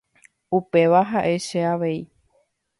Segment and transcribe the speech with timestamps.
[0.59, 1.99] Upéva ha'e che avei.